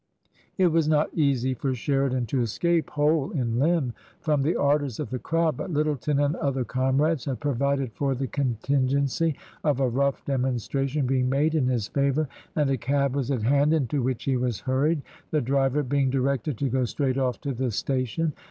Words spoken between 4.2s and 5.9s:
the ardours of the crowd; but